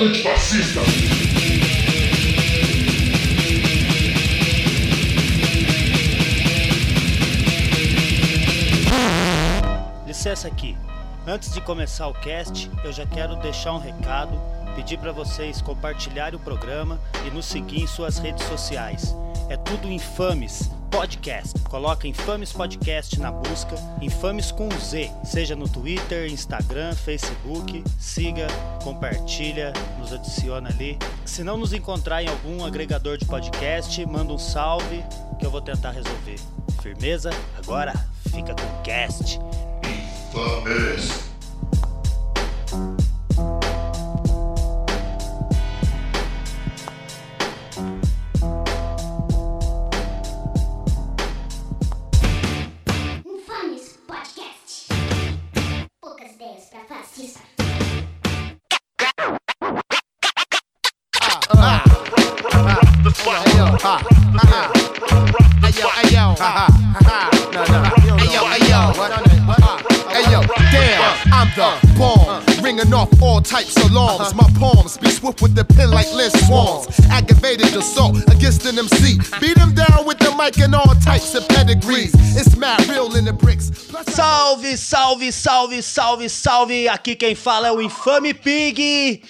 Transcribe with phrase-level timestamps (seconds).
[0.00, 0.80] antifascista.
[10.06, 10.76] Licença aqui.
[11.26, 14.40] Antes de começar o cast, eu já quero deixar um recado,
[14.74, 19.14] pedir para vocês compartilharem o programa e nos seguir em suas redes sociais.
[19.50, 21.58] É tudo Infames Podcast.
[21.60, 27.82] Coloca Infames Podcast na busca, Infames com Z, seja no Twitter, Instagram, Facebook.
[27.98, 28.46] Siga,
[28.82, 30.98] compartilha, nos adiciona ali.
[31.24, 35.04] Se não nos encontrar em algum agregador de podcast, manda um salve
[35.38, 36.38] que eu vou tentar resolver.
[36.82, 37.30] Firmeza?
[37.56, 37.92] Agora
[38.30, 39.38] fica com o cast.
[39.84, 41.30] Infames.
[74.24, 74.34] Types.
[74.34, 76.88] My palms be swift with the pen like Liz Swans.
[77.10, 79.18] Aggravated assault against an MC.
[79.40, 82.12] Beat him down with the mic and all types of pedigrees.
[82.36, 83.70] It's mad real in the bricks.
[84.08, 86.88] Salve, salve, salve, salve, salve!
[86.88, 89.22] Aqui quem fala é o Infame Pig!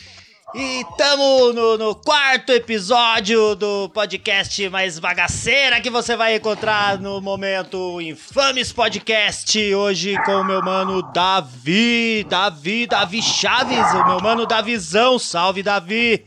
[0.54, 7.20] E tamo no, no quarto episódio do podcast mais bagaceira que você vai encontrar no
[7.20, 9.56] momento Infames Podcast.
[9.72, 15.20] Hoje com o meu mano Davi, Davi, Davi Chaves, o meu mano Davizão.
[15.20, 16.24] Salve, Davi!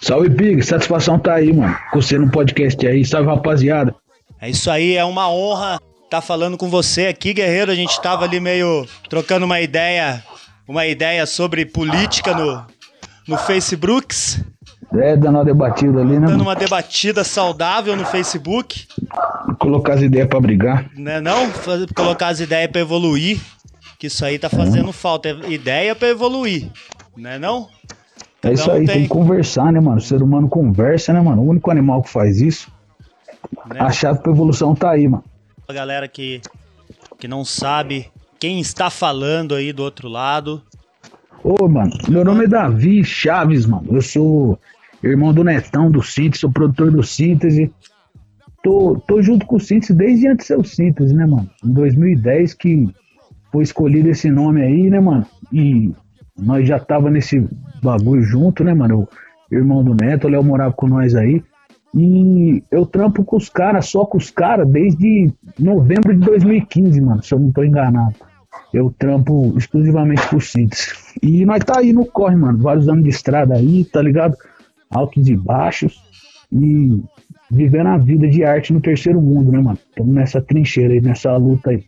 [0.00, 0.62] Salve, Pig.
[0.62, 1.76] Satisfação tá aí, mano.
[1.92, 3.04] Com você no podcast aí.
[3.04, 3.94] Salve, rapaziada.
[4.40, 7.70] É isso aí, é uma honra estar falando com você aqui, guerreiro.
[7.70, 10.24] A gente tava ali meio trocando uma ideia,
[10.66, 12.66] uma ideia sobre política no,
[13.30, 14.42] no Facebooks,
[14.92, 16.42] É, dando uma debatida ali, né, dando mano?
[16.44, 18.86] uma debatida saudável no Facebook,
[19.58, 20.90] Colocar as ideias pra brigar.
[20.96, 21.20] né?
[21.20, 21.50] Não
[21.94, 23.40] colocar as ideias para evoluir,
[23.98, 26.68] que isso aí tá fazendo falta, é ideia para evoluir,
[27.16, 27.68] né não?
[28.42, 28.94] É isso Então aí, tem...
[28.94, 29.98] tem- que conversar, né, mano?
[29.98, 31.42] O ser humano conversa, né, mano?
[31.42, 32.70] O único animal que faz isso.
[33.68, 33.76] Né?
[33.78, 35.22] A chave pra evolução tá aí, mano.
[35.68, 36.40] A galera que,
[37.18, 40.62] que não sabe quem está falando aí do outro lado,
[41.42, 43.86] Ô, mano, meu nome é Davi Chaves, mano.
[43.90, 44.58] Eu sou
[45.02, 47.72] irmão do Netão, do Síntese, sou produtor do Síntese.
[48.62, 51.48] Tô, tô junto com o Síntese desde antes de ser o Síntese, né, mano?
[51.64, 52.88] Em 2010 que
[53.50, 55.24] foi escolhido esse nome aí, né, mano?
[55.50, 55.90] E
[56.38, 57.48] nós já tava nesse
[57.82, 59.08] bagulho junto, né, mano?
[59.50, 61.42] O irmão do Neto, o Léo morava com nós aí.
[61.94, 67.22] E eu trampo com os caras, só com os caras, desde novembro de 2015, mano,
[67.22, 68.14] se eu não tô enganado.
[68.74, 70.92] Eu trampo exclusivamente por síntese.
[71.22, 72.58] E nós tá aí no corre, mano.
[72.58, 74.36] Vários anos de estrada aí, tá ligado?
[74.90, 76.00] Altos e baixos.
[76.52, 77.00] E
[77.50, 79.78] vivendo a vida de arte no terceiro mundo, né, mano?
[79.88, 81.84] Estamos nessa trincheira aí, nessa luta aí.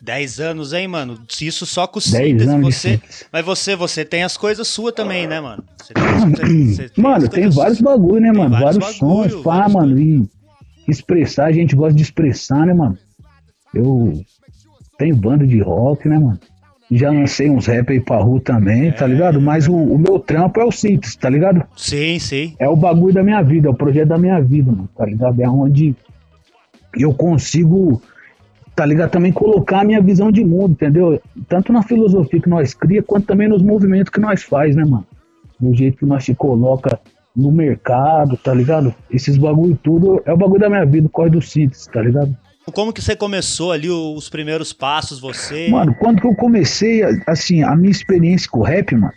[0.00, 1.16] 10 anos, hein, mano?
[1.40, 2.48] Isso só com 10 síntese.
[2.50, 3.00] anos de Você,
[3.32, 5.62] mas você, você tem as coisas suas também, né, mano?
[5.80, 6.04] Você tem,
[6.74, 7.80] você- tem Mano, tem vários suas.
[7.80, 8.50] bagulho, né, mano?
[8.50, 9.98] vários Vários, sons, pá, vários mano.
[10.00, 10.28] E
[10.88, 12.98] expressar, a gente gosta de expressar, né, mano?
[13.72, 14.12] Eu
[15.02, 16.38] tenho banda de rock, né, mano?
[16.90, 18.92] Já lancei uns rap aí pra rua também, É.
[18.92, 19.40] tá ligado?
[19.40, 21.64] Mas o, o meu trampo é o síntese, tá ligado?
[21.76, 22.54] Sim, sim.
[22.58, 25.40] é o bagulho da minha vida, é o projeto da minha vida, mano, tá ligado?
[25.42, 25.96] É onde
[26.96, 28.00] eu consigo,
[28.76, 29.10] tá ligado?
[29.10, 31.20] Também colocar a minha visão de mundo, entendeu?
[31.48, 35.06] Tanto na filosofia que nós cria, quanto também nos movimentos que nós faz, né, mano?
[35.58, 37.00] Do jeito que nós se coloca
[37.34, 38.94] no mercado, tá ligado?
[39.10, 42.36] Esses bagulho tudo é o bagulho da minha vida, corre do síntese, tá ligado?
[42.70, 45.68] Como que você começou ali os primeiros passos, você?
[45.68, 49.12] Mano, quando que eu comecei, assim, a minha experiência com o rap, mano,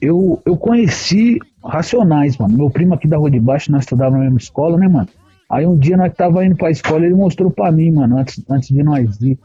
[0.00, 2.56] eu, eu conheci Racionais, mano.
[2.56, 5.08] Meu primo aqui da Rua de Baixo, nós estudávamos na mesma escola, né, mano?
[5.50, 8.68] Aí um dia nós tava indo pra escola, ele mostrou pra mim, mano, antes, antes
[8.68, 9.38] de nós ir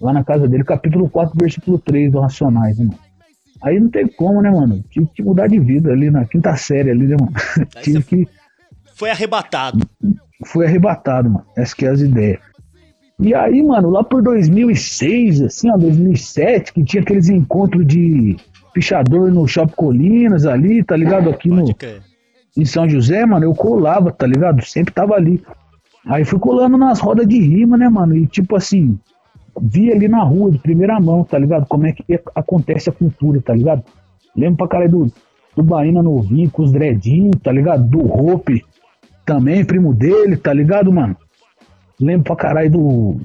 [0.00, 2.98] lá na casa dele, capítulo 4, versículo 3 do Racionais, né, mano?
[3.62, 4.84] Aí não tem como, né, mano?
[4.88, 7.32] Tive que mudar de vida ali na quinta série ali, né, mano?
[7.82, 8.28] Tive que
[8.94, 9.84] Foi arrebatado.
[10.46, 11.44] fui arrebatado, mano.
[11.56, 12.40] Essa que é as ideias.
[13.20, 18.36] E aí, mano, lá por 2006, assim, ó, 2007, que tinha aqueles encontros de
[18.72, 21.28] pichador no Shopping Colinas ali, tá ligado?
[21.28, 21.64] Aqui no,
[22.56, 24.64] em São José, mano, eu colava, tá ligado?
[24.64, 25.42] Sempre tava ali.
[26.06, 28.16] Aí fui colando nas rodas de rima, né, mano?
[28.16, 28.96] E tipo assim,
[29.60, 31.66] vi ali na rua, de primeira mão, tá ligado?
[31.66, 32.04] Como é que
[32.36, 33.82] acontece a cultura, tá ligado?
[34.36, 35.12] Lembro pra caralho do,
[35.56, 37.82] do Bahia novinho, com os dreadinhos, tá ligado?
[37.82, 38.64] Do Hope
[39.26, 41.16] também, primo dele, tá ligado, mano?
[42.00, 43.16] Lembro pra caralho do.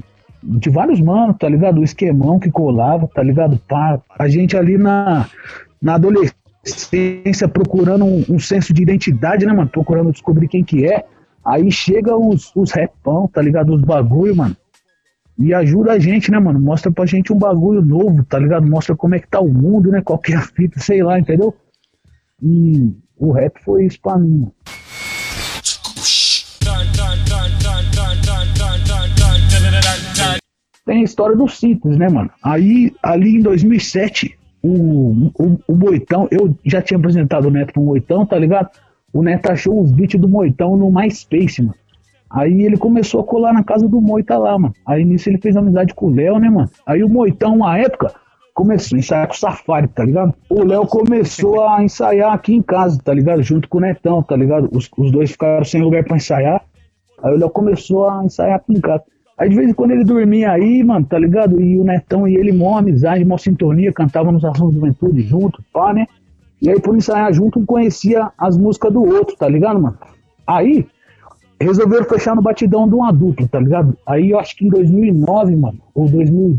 [0.41, 1.79] De vários manos, tá ligado?
[1.79, 3.57] O esquemão que colava, tá ligado?
[3.67, 5.25] Pá, a gente ali na,
[5.81, 9.69] na adolescência procurando um, um senso de identidade, né, mano?
[9.69, 11.05] Procurando descobrir quem que é.
[11.45, 13.73] Aí chega os, os repão, tá ligado?
[13.73, 14.55] Os bagulho, mano.
[15.37, 16.59] E ajuda a gente, né, mano?
[16.59, 18.67] Mostra pra gente um bagulho novo, tá ligado?
[18.67, 20.01] Mostra como é que tá o mundo, né?
[20.01, 21.53] Qualquer fita, sei lá, entendeu?
[22.41, 24.53] E o rap foi isso pra mim, mano.
[30.85, 32.29] Tem a história dos Simples, né, mano?
[32.43, 37.81] Aí, ali em 2007, o, o, o Moitão, eu já tinha apresentado o Neto pro
[37.81, 38.69] Moitão, tá ligado?
[39.13, 41.75] O Neto achou os beats do Moitão no MySpace, mano.
[42.29, 44.73] Aí ele começou a colar na casa do Moita lá, mano.
[44.87, 46.69] Aí nisso ele fez amizade com o Léo, né, mano?
[46.85, 48.11] Aí o Moitão, uma época,
[48.55, 50.33] começou a ensaiar com o Safari, tá ligado?
[50.49, 53.43] O Léo começou a ensaiar aqui em casa, tá ligado?
[53.43, 54.67] Junto com o Netão, tá ligado?
[54.71, 56.63] Os, os dois ficaram sem lugar pra ensaiar.
[57.21, 59.03] Aí o Léo começou a ensaiar aqui em casa.
[59.37, 61.59] Aí de vez em quando ele dormia aí, mano, tá ligado?
[61.59, 65.63] E o Netão e ele, mó amizade, mó sintonia, cantavam nos Ações de Juventude junto,
[65.73, 66.07] pá, né?
[66.61, 69.97] E aí por ensaiar junto, um conhecia as músicas do outro, tá ligado, mano?
[70.45, 70.85] Aí
[71.59, 73.97] resolveram fechar no batidão de um adulto, tá ligado?
[74.05, 76.57] Aí eu acho que em 2009, mano, ou 2000,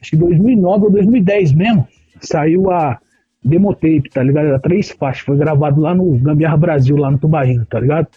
[0.00, 1.88] acho que 2009 ou 2010 mesmo,
[2.20, 2.98] saiu a
[3.42, 4.46] Demotape, tá ligado?
[4.46, 8.08] Era três faixas, foi gravado lá no Gambiarra Brasil, lá no Tubarino, tá ligado?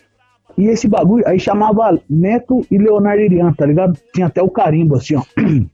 [0.57, 3.97] E esse bagulho, aí chamava Neto e Leonardo Irian, tá ligado?
[4.13, 5.23] Tinha até o carimbo, assim, ó.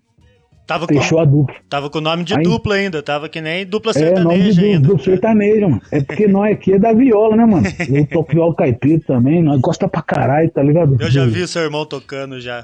[0.65, 1.53] Tava com, Fechou a dupla.
[1.69, 4.61] tava com o nome de Aí- dupla ainda, tava que nem dupla É, nome sertaneja
[4.61, 4.87] do, ainda.
[4.87, 5.81] do sertanejo, mano.
[5.91, 7.65] É porque nós aqui é da viola, né, mano?
[7.93, 10.95] Eu toco viola caipira também, nós gosta pra caralho, tá ligado?
[10.97, 12.63] Eu já vi o seu irmão tocando já.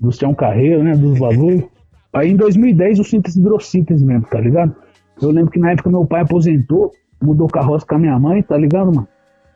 [0.00, 0.92] do Tião Carreiro, né?
[0.96, 1.68] Dos bagulho.
[2.10, 4.74] Aí em 2010 o síntese virou síntese mesmo, tá ligado?
[5.20, 6.90] Eu lembro que na época meu pai aposentou,
[7.22, 9.06] mudou carroça com a minha mãe, tá ligado, mano?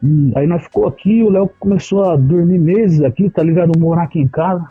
[0.03, 3.79] E aí nós ficou aqui, o Léo começou a dormir meses aqui, tá ligado?
[3.79, 4.67] Morar aqui em casa.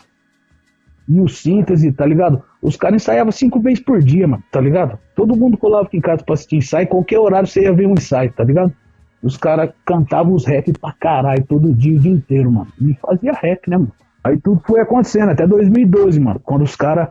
[1.08, 2.44] E o síntese, tá ligado?
[2.62, 4.98] Os caras ensaiavam cinco vezes por dia, mano, tá ligado?
[5.16, 7.94] Todo mundo colava aqui em casa pra assistir ensaio, qualquer horário você ia ver um
[7.94, 8.74] ensaio, tá ligado?
[9.22, 12.68] Os caras cantavam os rap pra caralho, todo dia, o dia inteiro, mano.
[12.80, 13.92] E fazia rap, né, mano?
[14.24, 16.40] Aí tudo foi acontecendo, até 2012, mano.
[16.44, 17.10] Quando os caras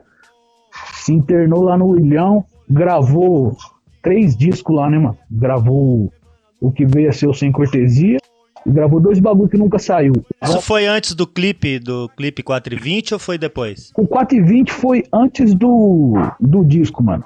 [0.93, 3.57] se internou lá no Ilhão, gravou
[4.03, 5.19] três discos lá, né, mano?
[5.31, 6.13] Gravou
[6.61, 8.19] o que veio a ser o Sem Cortesia
[8.67, 10.13] e gravou dois bagulho que nunca saiu.
[10.43, 13.93] Isso foi antes do clipe, do clipe 420 ou foi depois?
[13.97, 17.25] O 420 foi antes do, do disco, mano.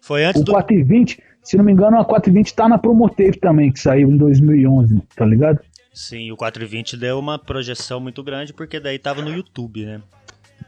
[0.00, 0.52] Foi antes O do.
[0.52, 5.02] 420, se não me engano, a 420 tá na Promotape também, que saiu em 2011,
[5.14, 5.60] tá ligado?
[5.92, 10.00] Sim, o 420 deu uma projeção muito grande porque daí tava no YouTube, né?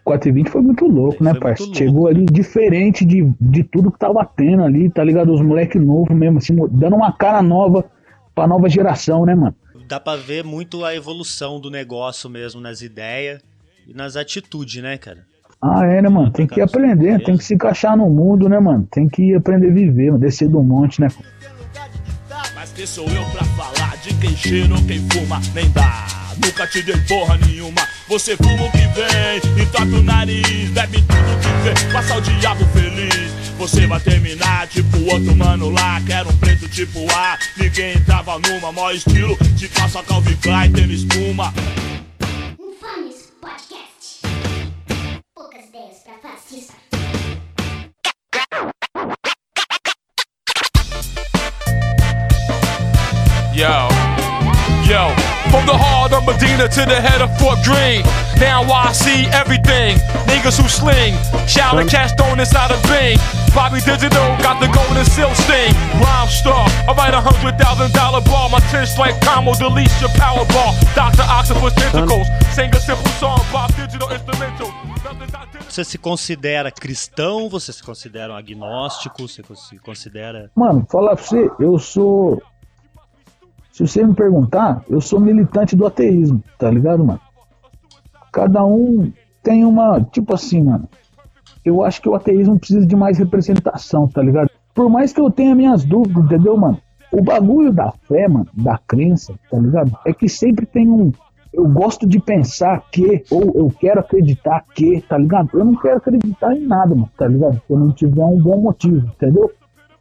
[0.00, 1.75] O 420 foi muito louco, né, parceiro?
[1.75, 5.32] Chegou ali diferente de, de tudo que tava tendo ali, tá ligado?
[5.32, 7.85] Os moleque novos mesmo, assim, dando uma cara nova
[8.34, 9.55] pra nova geração, né, mano?
[9.88, 13.40] Dá pra ver muito a evolução do negócio mesmo nas ideias
[13.87, 15.26] e nas atitudes, né, cara?
[15.61, 16.31] Ah, é, né, mano?
[16.32, 18.88] Tem que aprender, tem que se encaixar no mundo, né, mano?
[18.90, 21.08] Tem que aprender a viver, mano, descer do monte, né?
[22.55, 25.40] Mas quem sou eu pra falar de quem cheira ou quem fuma?
[25.55, 26.06] Nem dá,
[26.44, 27.82] nunca te dei porra nenhuma.
[28.08, 32.64] Você fuma o que vem, entope o nariz, bebe tudo que vem, passa o diabo
[32.67, 33.42] feliz.
[33.62, 37.38] Você vai terminar tipo outro mano lá, quero um preto tipo A.
[37.56, 41.55] Ninguém entrava numa, maior estilo, te calça Calvin Klein, tênis espuma.
[42.59, 44.23] Infames Podcast.
[45.32, 46.75] Poucas ideias pra fascista.
[53.55, 53.89] Yo,
[54.91, 55.15] yo,
[55.53, 58.03] from the heart of Medina to the head of Fort Greene.
[58.41, 59.98] Now I see everything.
[60.27, 61.15] Niggas who sling,
[61.46, 63.42] shower cash thrown inside a bean.
[63.55, 65.73] Bobby Digital got the golden silk sting.
[66.01, 68.49] Rhyme star, I write a hundred thousand dollar ball.
[68.49, 68.61] My
[68.99, 70.73] like combo deletes your power ball.
[70.97, 71.25] Dr.
[71.29, 73.39] Octopus tentacles, sing a simple song.
[73.53, 74.93] Bob Digital instrumental.
[75.69, 77.49] Você se considera cristão?
[77.49, 79.27] Você se considera um agnóstico?
[79.27, 80.51] Você se considera.
[80.55, 82.43] Mano, falar pra você, eu sou.
[83.73, 87.21] Se você me perguntar, eu sou militante do ateísmo, tá ligado, mano?
[88.31, 90.01] Cada um tem uma.
[90.01, 90.89] Tipo assim, mano.
[91.65, 94.51] Eu acho que o ateísmo precisa de mais representação, tá ligado?
[94.75, 96.79] Por mais que eu tenha minhas dúvidas, entendeu, mano?
[97.13, 99.93] O bagulho da fé, mano, da crença, tá ligado?
[100.07, 101.13] É que sempre tem um.
[101.53, 105.51] Eu gosto de pensar que, ou eu quero acreditar que, tá ligado?
[105.53, 107.61] Eu não quero acreditar em nada, mano, tá ligado?
[107.67, 109.51] Se eu não tiver um bom motivo, entendeu?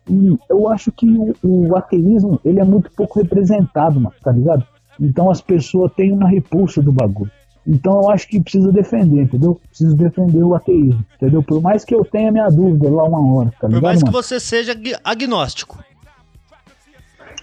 [0.09, 4.65] E eu acho que o, o ateísmo, ele é muito pouco representado, mano, tá ligado?
[4.99, 7.31] Então as pessoas têm uma repulsa do bagulho.
[7.65, 9.59] Então eu acho que precisa defender, entendeu?
[9.69, 11.43] Preciso defender o ateísmo, entendeu?
[11.43, 14.05] Por mais que eu tenha minha dúvida lá uma hora, tá Por ligado, mais que
[14.11, 14.23] mano?
[14.23, 15.77] você seja ag- agnóstico.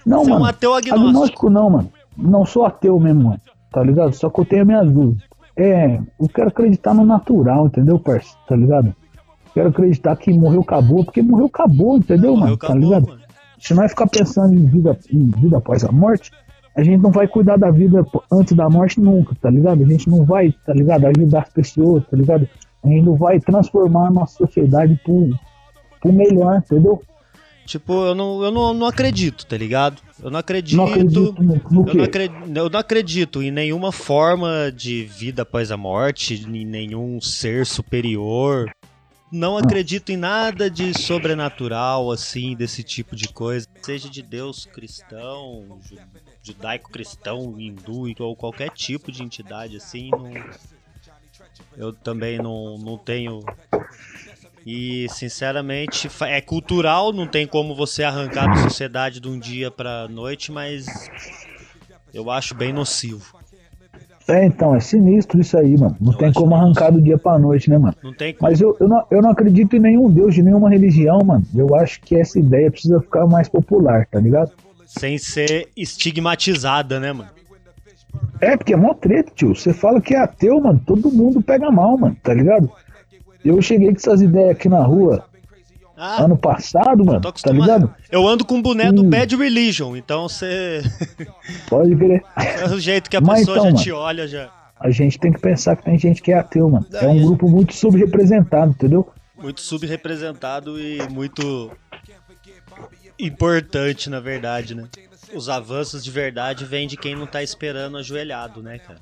[0.05, 0.45] Não, você é um mano.
[0.49, 1.49] ateu agnóstico.
[1.49, 1.91] não, mano.
[2.17, 3.41] Não sou ateu mesmo, mano.
[3.71, 4.13] Tá ligado?
[4.13, 5.23] Só que eu tenho minhas dúvidas.
[5.55, 8.37] É, eu quero acreditar no natural, entendeu, parceiro?
[8.47, 8.95] Tá ligado?
[9.53, 12.57] Quero acreditar que morreu, acabou, porque morreu, acabou, entendeu, Morreu, mano?
[12.57, 13.07] Tá acabou, ligado?
[13.07, 13.21] mano.
[13.59, 16.31] Se nós ficar pensando em vida, em vida após a morte,
[16.75, 19.83] a gente não vai cuidar da vida antes da morte nunca, tá ligado?
[19.83, 21.05] A gente não vai, tá ligado?
[21.05, 22.47] Ajudar as pessoas, tá ligado?
[22.83, 25.29] A gente não vai transformar a nossa sociedade pro,
[26.01, 27.01] pro melhor, entendeu?
[27.65, 30.01] Tipo, eu não, eu não, não acredito, tá ligado?
[30.23, 30.75] Eu não acredito.
[30.75, 35.77] Não acredito eu, não acredito eu não acredito em nenhuma forma de vida após a
[35.77, 38.71] morte, em nenhum ser superior.
[39.31, 43.67] Não acredito em nada de sobrenatural, assim, desse tipo de coisa.
[43.81, 45.97] Seja de Deus cristão, ju-
[46.41, 50.33] judaico-cristão, hindu ou qualquer tipo de entidade, assim, não-
[51.77, 53.45] eu também não, não tenho.
[54.65, 60.07] E, sinceramente, é cultural, não tem como você arrancar da sociedade de um dia pra
[60.07, 61.09] noite, mas
[62.13, 63.38] eu acho bem nocivo.
[64.29, 65.97] É, então, é sinistro isso aí, mano.
[65.99, 67.95] Não Eu tem como arrancar do dia pra noite, né, mano?
[68.03, 68.49] Não tem como.
[68.49, 71.43] Mas eu, eu, não, eu não acredito em nenhum Deus, de nenhuma religião, mano.
[71.55, 74.51] Eu acho que essa ideia precisa ficar mais popular, tá ligado?
[74.85, 77.29] Sem ser estigmatizada, né, mano?
[78.39, 79.55] É, porque é mó treta, tio.
[79.55, 82.71] Você fala que é ateu, mano, todo mundo pega mal, mano, tá ligado?
[83.43, 85.23] Eu cheguei com essas ideias aqui na rua
[86.01, 87.93] Ah, ano passado, mano, tá ligado?
[88.09, 89.03] Eu ando com o boné do.
[89.03, 90.81] Bad Religion, então você.
[91.69, 92.23] Pode crer.
[92.37, 93.83] é o jeito que a Mas pessoa então, já mano.
[93.83, 94.49] te olha já.
[94.79, 96.85] A gente tem que pensar que tem gente que é ateu, mano.
[96.93, 99.09] É Não, um grupo muito subrepresentado, entendeu?
[99.37, 101.69] Muito subrepresentado e muito
[103.19, 104.85] importante, na verdade, né?
[105.35, 108.99] Os avanços de verdade vêm de quem não tá esperando ajoelhado, né, cara?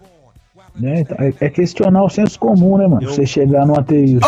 [0.75, 1.01] Né?
[1.01, 3.03] Então, É, é questionar o senso comum, né, mano?
[3.03, 4.19] Eu- Você chegar no ateísmo.
[4.19, 4.21] E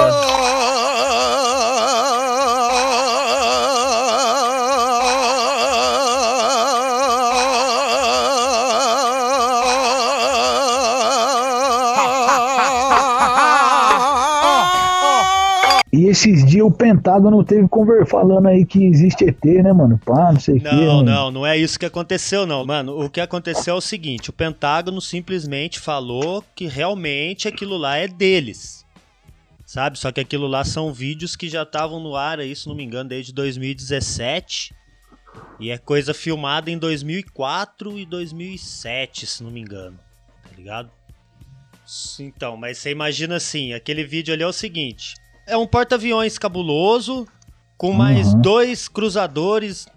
[16.09, 19.99] esses dias o Pentágono teve conver falando aí que existe ET, né, mano?
[20.03, 20.65] Pá, não sei o que.
[20.65, 22.65] Não, não, não é isso que aconteceu, não.
[22.65, 27.97] Mano, o que aconteceu é o seguinte: o Pentágono simplesmente falou que realmente aquilo lá
[27.97, 28.85] é deles.
[29.65, 29.99] Sabe?
[29.99, 32.83] Só que aquilo lá são vídeos que já estavam no ar aí, se não me
[32.83, 34.73] engano, desde 2017.
[35.59, 39.99] E é coisa filmada em 2004 e 2007, se não me engano.
[40.43, 40.89] Tá ligado?
[42.19, 45.13] Então, mas você imagina assim: aquele vídeo ali é o seguinte:
[45.49, 47.27] é um porta-aviões cabuloso,
[47.77, 48.41] com mais Uhum.
[48.41, 49.87] dois cruzadores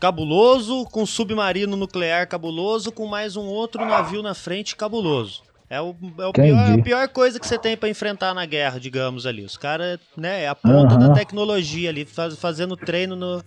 [0.00, 5.42] cabuloso, com submarino nuclear cabuloso, com mais um outro navio na frente cabuloso.
[5.70, 8.78] É, o, é o pior, a pior coisa que você tem pra enfrentar na guerra,
[8.78, 9.42] digamos ali.
[9.44, 11.08] Os caras, né, é a ponta Aham.
[11.08, 13.42] da tecnologia ali, faz- fazendo treino no,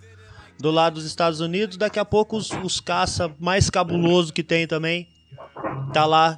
[0.58, 1.76] do lado dos Estados Unidos.
[1.76, 5.06] Daqui a pouco os, os caça mais cabuloso que tem também
[5.92, 6.36] tá lá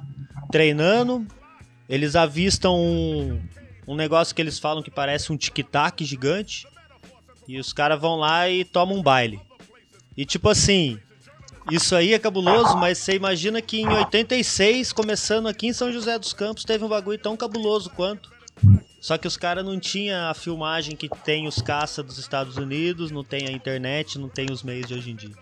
[0.51, 1.25] treinando.
[1.87, 3.39] Eles avistam um,
[3.89, 6.67] um negócio que eles falam que parece um tic-tac gigante.
[7.47, 9.41] E os caras vão lá e tomam um baile.
[10.15, 10.99] E tipo assim,
[11.71, 16.19] isso aí é cabuloso, mas você imagina que em 86, começando aqui em São José
[16.19, 18.29] dos Campos, teve um bagulho tão cabuloso quanto.
[19.01, 23.09] Só que os caras não tinham a filmagem que tem os caça dos Estados Unidos,
[23.09, 25.35] não tem a internet, não tem os meios de hoje em dia.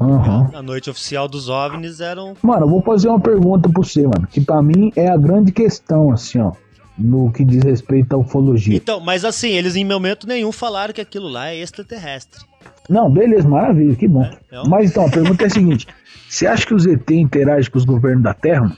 [0.00, 0.50] Aham.
[0.54, 4.28] A noite oficial dos OVNIs eram Mano, eu vou fazer uma pergunta pra você, mano.
[4.28, 6.52] Que pra mim é a grande questão, assim, ó.
[6.98, 8.76] No que diz respeito à ufologia.
[8.76, 12.40] Então, mas assim, eles em momento nenhum falaram que aquilo lá é extraterrestre.
[12.88, 14.22] Não, beleza, maravilha, que bom.
[14.24, 15.86] É, é um- Mas então, a pergunta é a seguinte:
[16.28, 18.62] você acha que os ET interagem com os governos da Terra?
[18.62, 18.76] mano?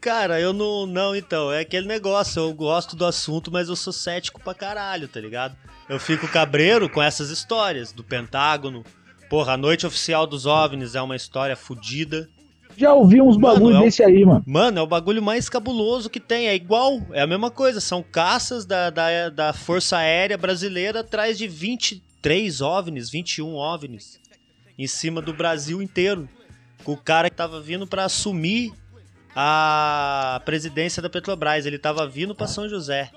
[0.00, 0.86] Cara, eu não.
[0.86, 2.40] Não, então, é aquele negócio.
[2.40, 5.54] Eu gosto do assunto, mas eu sou cético pra caralho, tá ligado?
[5.88, 8.82] Eu fico cabreiro com essas histórias do Pentágono.
[9.28, 12.28] Porra, a noite oficial dos OVNIs é uma história fodida.
[12.80, 14.42] Já ouvi uns Mano, bagulho é desse aí, mano.
[14.46, 16.48] Mano, é o bagulho mais cabuloso que tem.
[16.48, 17.78] É igual, é a mesma coisa.
[17.78, 24.18] São caças da, da, da Força Aérea Brasileira atrás de 23 OVNIs, 21 OVNIs.
[24.78, 26.26] Em cima do Brasil inteiro.
[26.82, 28.72] Com o cara que tava vindo pra assumir
[29.36, 31.66] a presidência da Petrobras.
[31.66, 33.10] Ele tava vindo pra São José.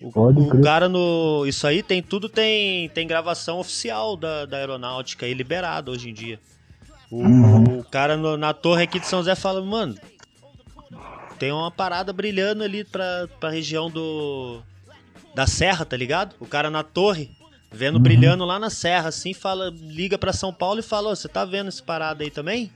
[0.00, 1.44] O, o cara no.
[1.46, 6.14] Isso aí tem tudo, tem, tem gravação oficial da, da aeronáutica aí liberado hoje em
[6.14, 6.40] dia.
[7.10, 7.78] O, Uhum.
[7.80, 9.96] o cara no- na torre aqui de São José fala, mano,
[11.38, 14.60] tem uma parada brilhando ali pra, pra região do.
[15.34, 16.34] Da serra, tá ligado?
[16.40, 17.30] O cara na torre,
[17.70, 18.02] vendo Uhum.
[18.02, 21.44] brilhando lá na serra, assim, fala, liga pra São Paulo e fala, "Ô, você tá
[21.44, 22.72] vendo esse parada aí também?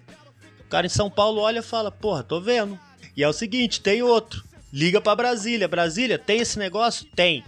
[0.60, 2.78] O cara em São Paulo olha e fala, porra, tô vendo.
[3.16, 4.42] E é o seguinte, tem outro.
[4.72, 5.66] Liga pra Brasília.
[5.68, 7.04] Brasília, tem esse negócio?
[7.14, 7.42] Tem.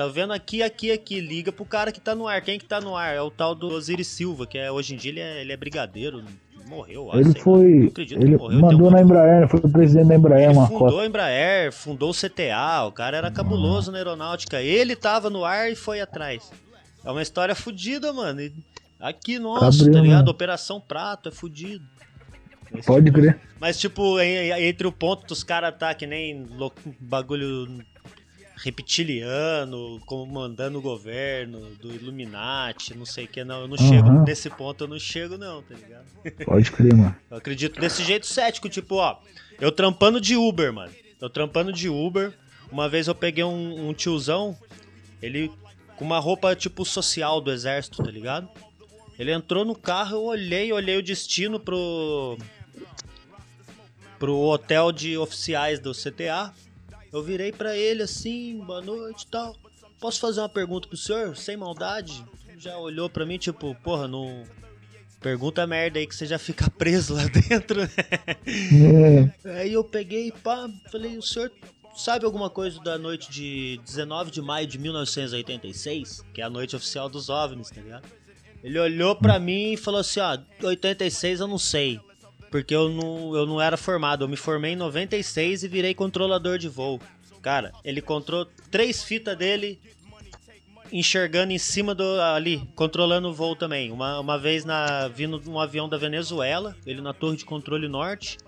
[0.00, 1.20] Tá vendo aqui, aqui, aqui.
[1.20, 2.40] Liga pro cara que tá no ar.
[2.40, 3.14] Quem que tá no ar?
[3.14, 5.56] É o tal do Osiris Silva, que é, hoje em dia ele é, ele é
[5.58, 6.24] brigadeiro.
[6.66, 7.92] Morreu, eu acho, Ele sei foi.
[7.98, 11.02] Ele morreu, mandou um- na Embraer, foi o presidente da Embraer, Ele uma fundou cota.
[11.02, 14.62] a Embraer, fundou o CTA, o cara era cabuloso na aeronáutica.
[14.62, 16.50] Ele tava no ar e foi atrás.
[17.04, 18.40] É uma história fodida, mano.
[18.98, 20.18] Aqui, nossa, Cabril, tá ligado?
[20.20, 20.30] mano.
[20.30, 21.84] Operação Prato é fudido.
[22.74, 23.38] Esse Pode tipo- crer.
[23.60, 26.46] Mas, tipo, entre o ponto dos caras tá que nem
[27.00, 27.84] bagulho
[28.62, 33.62] reptiliano, comandando o governo, do Illuminati, não sei o que, não.
[33.62, 34.24] Eu não chego Aham.
[34.24, 36.04] nesse ponto, eu não chego, não, tá ligado?
[36.44, 37.16] Pode crer, mano.
[37.30, 39.18] Eu acredito desse jeito cético, tipo, ó,
[39.60, 40.92] eu trampando de Uber, mano.
[41.20, 42.32] Eu trampando de Uber.
[42.70, 44.56] Uma vez eu peguei um, um tiozão,
[45.20, 45.50] ele
[45.96, 48.48] com uma roupa tipo social do exército, tá ligado?
[49.18, 52.38] Ele entrou no carro, eu olhei, olhei o destino pro.
[54.18, 56.54] pro hotel de oficiais do CTA.
[57.12, 59.56] Eu virei pra ele assim, boa noite e tal.
[59.98, 61.36] Posso fazer uma pergunta pro senhor?
[61.36, 62.24] Sem maldade?
[62.56, 64.44] Já olhou pra mim, tipo, porra, não.
[65.20, 67.82] Pergunta merda aí que você já fica preso lá dentro.
[69.44, 71.52] É, Aí eu peguei, pá, falei, o senhor
[71.94, 76.24] sabe alguma coisa da noite de 19 de maio de 1986?
[76.32, 78.08] Que é a noite oficial dos OVNIs, tá ligado?
[78.62, 82.00] Ele olhou pra mim e falou assim, ó, 86 eu não sei.
[82.50, 86.58] Porque eu não, eu não era formado, eu me formei em 96 e virei controlador
[86.58, 87.00] de voo.
[87.40, 89.80] Cara, ele encontrou três fitas dele
[90.92, 92.20] enxergando em cima do.
[92.20, 93.90] ali, controlando o voo também.
[93.90, 98.38] Uma, uma vez na, vindo um avião da Venezuela, ele na torre de controle norte.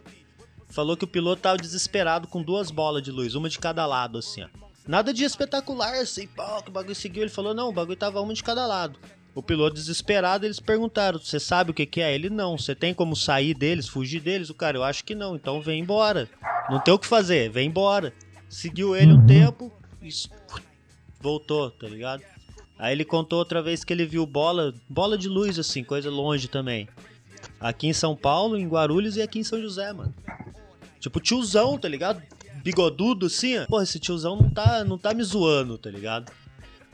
[0.68, 4.18] Falou que o piloto tava desesperado com duas bolas de luz, uma de cada lado,
[4.18, 4.48] assim, ó.
[4.86, 7.22] Nada de espetacular, assim, pô, que o bagulho seguiu.
[7.22, 8.98] Ele falou, não, o bagulho tava uma de cada lado.
[9.34, 12.14] O piloto desesperado, eles perguntaram, você sabe o que que é?
[12.14, 12.58] Ele, não.
[12.58, 14.50] Você tem como sair deles, fugir deles?
[14.50, 16.28] O cara, eu acho que não, então vem embora.
[16.68, 18.12] Não tem o que fazer, vem embora.
[18.48, 19.72] Seguiu ele um tempo
[20.02, 20.10] e
[21.18, 22.22] voltou, tá ligado?
[22.78, 26.48] Aí ele contou outra vez que ele viu bola, bola de luz, assim, coisa longe
[26.48, 26.88] também.
[27.58, 30.12] Aqui em São Paulo, em Guarulhos e aqui em São José, mano.
[31.00, 32.22] Tipo, tiozão, tá ligado?
[32.62, 33.66] Bigodudo, assim, ó.
[33.66, 36.30] Porra, esse tiozão não tá, não tá me zoando, tá ligado?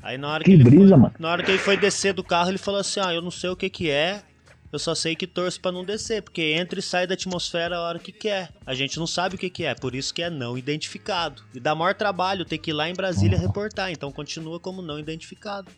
[0.02, 1.14] Aí na hora que, Que ele brisa, foi, mano.
[1.18, 3.50] Na hora que ele foi descer do carro, ele falou assim, ah, eu não sei
[3.50, 4.22] o que que é,
[4.70, 7.80] eu só sei que torço pra não descer, porque entra e sai da atmosfera a
[7.80, 8.50] hora que quer.
[8.66, 11.42] A gente não sabe o que que é, por isso que é não identificado.
[11.54, 14.98] E dá maior trabalho ter que ir lá em Brasília reportar, então continua como não
[14.98, 15.70] identificado.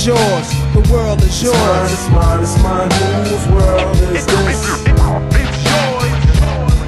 [0.00, 0.48] Is yours.
[0.72, 1.92] The world is It's mine, yours.
[1.92, 2.90] it's mine, it's mine.
[3.28, 4.60] Whose world is this?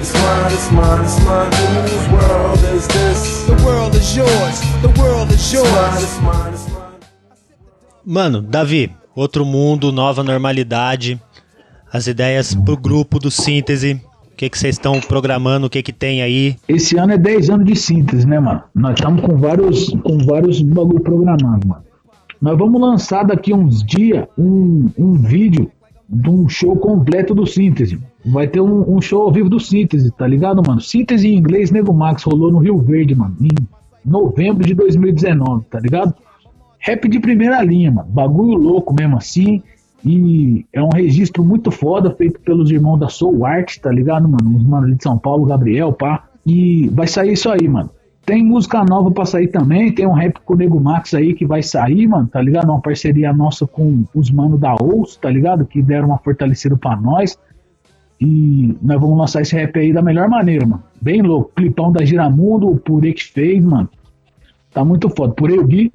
[0.01, 1.53] It's mine, it's mine, it's mine.
[1.53, 3.44] Whose world is this?
[3.46, 4.57] The world is yours.
[4.83, 6.03] The world is It's mine, yours.
[6.03, 7.01] it's mine, it's mine.
[8.05, 11.20] Mano, Davi, outro mundo, nova normalidade.
[11.92, 14.01] As ideias pro grupo do síntese.
[14.33, 15.66] O que que vocês estão programando?
[15.66, 16.57] O que que tem aí?
[16.66, 18.62] Esse ano é 10 anos de síntese, né, mano?
[18.75, 21.85] Nós estamos com vários, com vários bagulho programado, mano.
[22.42, 25.70] Nós vamos lançar daqui uns dias um, um vídeo
[26.09, 28.00] de um show completo do síntese.
[28.26, 30.81] Vai ter um, um show ao vivo do síntese, tá ligado, mano?
[30.81, 33.48] Síntese em inglês, Nego Max, rolou no Rio Verde, mano, em
[34.05, 36.12] novembro de 2019, tá ligado?
[36.81, 38.09] Rap de primeira linha, mano.
[38.11, 39.62] Bagulho louco mesmo assim.
[40.05, 44.57] E é um registro muito foda, feito pelos irmãos da Soul Art, tá ligado, mano?
[44.57, 46.24] Os manos de São Paulo, Gabriel, pá.
[46.44, 47.88] E vai sair isso aí, mano.
[48.24, 49.92] Tem música nova pra sair também.
[49.92, 52.70] Tem um rap com o Nego Max aí que vai sair, mano, tá ligado?
[52.70, 55.66] Uma parceria nossa com os manos da Ous, tá ligado?
[55.66, 57.37] Que deram uma fortalecida pra nós.
[58.20, 60.82] E nós vamos lançar esse rap aí da melhor maneira, mano.
[61.00, 61.50] Bem louco.
[61.56, 63.88] Clipão da Giramundo, o Purê que fez, mano.
[64.72, 65.35] Tá muito foda.
[65.35, 65.92] Purê o Gui.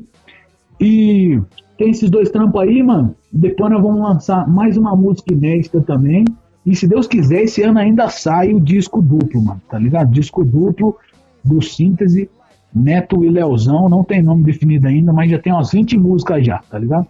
[0.82, 1.40] E
[1.78, 3.16] tem esses dois trampos aí, mano.
[3.32, 6.26] Depois nós vamos lançar mais uma música inédita também.
[6.66, 9.62] E se Deus quiser, esse ano ainda sai o disco duplo, mano.
[9.70, 10.12] Tá ligado?
[10.12, 10.98] Disco duplo
[11.48, 12.30] do Síntese,
[12.74, 13.90] Neto e Leozão.
[13.90, 17.08] Não tem nome definido ainda, mas já tem umas 20 músicas já, tá ligado?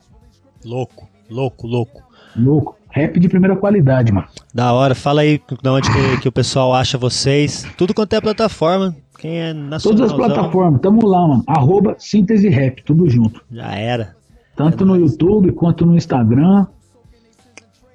[0.63, 2.03] Louco, louco, louco.
[2.35, 2.77] Louco.
[2.89, 4.27] Rap de primeira qualidade, mano.
[4.53, 7.65] Da hora, fala aí de onde que, que o pessoal acha vocês.
[7.77, 8.95] Tudo quanto é plataforma.
[9.19, 11.43] Quem é Todas as plataformas, tamo lá, mano.
[11.47, 13.41] Arroba Síntese Rap, tudo junto.
[13.51, 14.15] Já era.
[14.55, 16.65] Tanto no YouTube quanto no Instagram.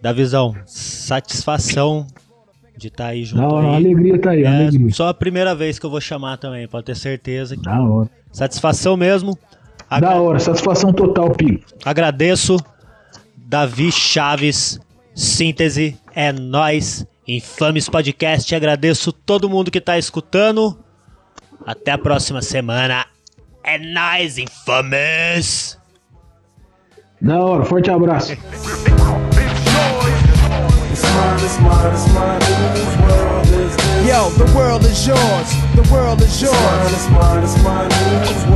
[0.00, 2.07] Davizão, satisfação
[2.76, 3.76] de estar aí junto Da hora, a aí.
[3.76, 4.92] alegria tá aí, a É alegria.
[4.92, 7.56] só a primeira vez que eu vou chamar também, pode ter certeza.
[7.56, 8.08] que- Da hora.
[8.32, 9.38] Satisfação mesmo.
[9.90, 11.62] Agra- Da hora, satisfação total, Pi.
[11.85, 12.56] Agradeço.
[13.37, 14.80] Davi Chaves,
[15.14, 17.06] síntese, é nós.
[17.28, 18.54] Infames Podcast.
[18.54, 20.76] Agradeço todo mundo que tá escutando.
[21.64, 23.04] Até a próxima semana.
[23.62, 25.78] É nóis, infamous!
[27.20, 28.32] Da hora, forte abraço.
[31.44, 32.40] It's mine, it's mine.
[32.40, 34.07] Whose world is this?
[34.09, 35.48] Yo, the world is yours.
[35.74, 36.92] The world is It's mine, yours.
[36.94, 37.90] it's mine, it's mine.
[37.90, 38.46] Whose